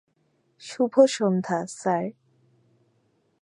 শুভ 0.61 0.93
সন্ধ্যা, 1.07 1.59
স্যার। 1.67 2.05